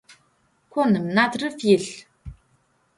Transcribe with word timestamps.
Konım 0.69 1.05
natrıf 1.15 1.57
yilh. 1.65 1.91